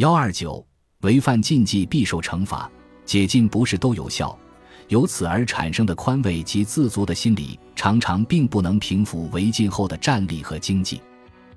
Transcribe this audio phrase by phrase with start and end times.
[0.00, 0.66] 幺二九，
[1.02, 2.70] 违反禁忌必受惩罚，
[3.04, 4.34] 解禁不是都有效，
[4.88, 11.02] 由此而产生的宽慰及自足的心理，常常并不能平复违禁后的战力和经济。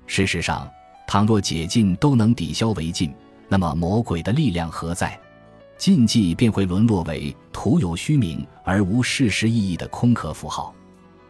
[0.06, 0.70] 事实上，
[1.06, 3.10] 倘若解禁都能抵消违禁，
[3.48, 5.18] 那么魔鬼的力量何在？
[5.78, 10.74] 禁忌便会沦落为徒有虚名而无事实意义的空壳符号。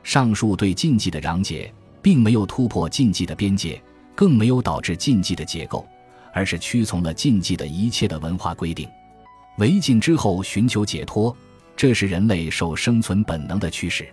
[0.03, 1.73] 上述对禁忌的攘解，
[2.03, 3.81] 并没有突破禁忌的边界，
[4.17, 5.87] 更没有导致禁忌的结构，
[6.35, 8.87] 而是屈从了禁忌的一切的文化规定。
[9.59, 11.35] 违禁之后寻求解脱，
[11.77, 14.07] 这是人类受生存本能的驱使。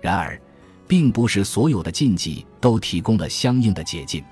[0.00, 0.38] 然而，
[0.88, 4.22] 并不是所有的禁忌都提供了相应的解禁。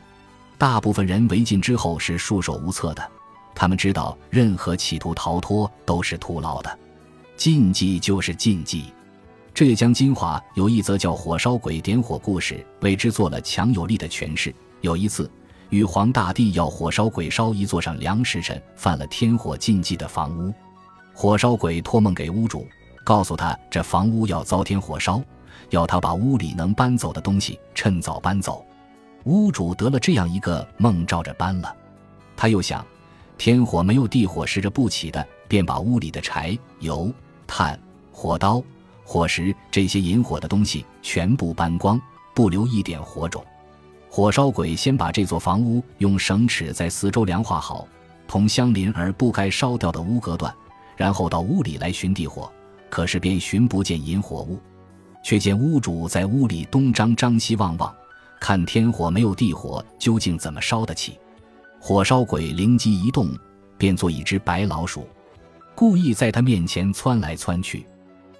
[0.58, 3.10] 大部分人违禁之后是束手无策的。
[3.54, 6.78] 他们知道，任何企图逃脱都是徒劳的，
[7.36, 8.86] 禁忌就是禁忌。
[9.54, 14.54] 这也将金华有一则叫火烧鬼点火故事为之做了强有力的诠释。
[14.80, 15.30] 有一次，
[15.70, 20.52] 玉皇大帝要火烧鬼烧一座上梁时辰犯了天火禁忌的房屋，
[21.14, 22.66] 火烧鬼托梦给屋主，
[23.04, 25.22] 告诉他这房屋要遭天火烧，
[25.70, 28.64] 要他把屋里能搬走的东西趁早搬走。
[29.24, 31.74] 屋主得了这样一个梦，照着搬了。
[32.36, 32.84] 他又想。
[33.38, 37.10] 天火没有地火是着不起的，便把屋里的柴、油、
[37.46, 37.80] 炭、
[38.12, 38.62] 火刀、
[39.02, 41.98] 火石这些引火的东西全部搬光，
[42.34, 43.42] 不留一点火种。
[44.12, 47.86] 火烧鬼先把这座房屋用绳尺在四周量化好，
[48.26, 50.52] 同相邻而不该烧掉的屋隔断，
[50.96, 52.50] 然后到屋里来寻地火。
[52.88, 54.58] 可是便寻不见引火物，
[55.22, 57.94] 却见屋主在屋里东张张西望望，
[58.40, 61.16] 看天火没有地火，究竟怎么烧得起？
[61.78, 63.30] 火烧鬼灵机一动，
[63.78, 65.06] 变作一只白老鼠，
[65.76, 67.86] 故意在他面前窜来窜去。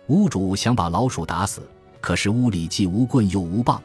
[0.08, 1.62] 屋主想把老鼠打死，
[2.00, 3.80] 可是屋里既无棍又无棒，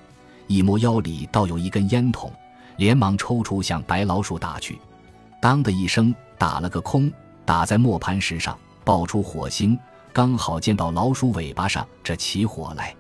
[0.48, 2.32] 一摸腰里倒有一根烟筒，
[2.78, 4.80] 连忙抽出向白老鼠打去。
[5.42, 7.12] 当的一声，打了个空，
[7.46, 9.78] 打在磨盘石上，爆出火星，
[10.12, 12.96] 刚好见到老鼠尾巴上，这起火来。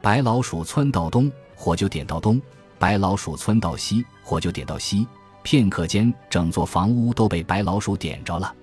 [0.00, 2.40] 白老鼠窜到东，火就点到东；
[2.78, 5.06] 白老鼠窜到西，火就点到西。
[5.42, 8.54] 片刻间，整座房屋都被白老鼠点着了，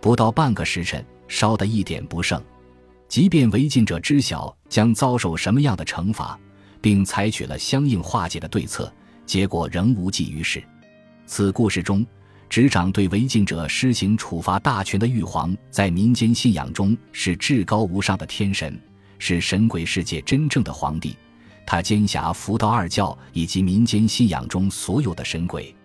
[0.00, 2.42] 不到半个时辰，烧得一点不剩。
[3.08, 6.38] 即便违禁者知晓将遭受什么样的惩罚，
[6.88, 8.90] 并采取了相应化解的对策，
[9.26, 10.64] 结果仍无济于事。
[11.26, 12.02] 此故事中，
[12.48, 18.80] 执掌对违禁者施行处罚大权的玉皇，在民间信仰中是至高无上的天神，
[19.18, 21.14] 是神鬼世界真正的皇帝。
[21.66, 25.76] 他兼辖佛道二教以及民间信仰中所有的神鬼。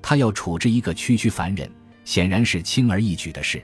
[0.00, 1.70] 他要处置一个区区凡人，
[2.06, 3.62] 显然是轻而易举的事。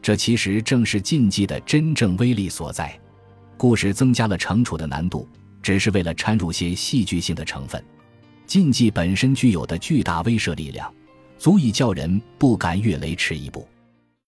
[0.00, 2.98] 这其实正是禁忌的真正威力所在。
[3.58, 5.28] 故事增加了惩处的难度，
[5.62, 7.82] 只是为了掺入些戏剧性的成分。
[8.46, 10.92] 禁忌本身具有的巨大威慑力量，
[11.38, 13.66] 足以叫人不敢越雷池一步。